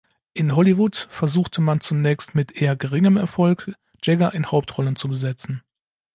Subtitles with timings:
[0.33, 5.61] In Hollywood versuchte man zunächst mit eher geringem Erfolg, Jagger in Hauptrollen zu besetzen.